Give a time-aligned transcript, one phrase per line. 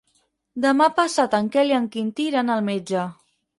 [0.63, 3.07] Demà passat en Quel i en Quintí iran al metge.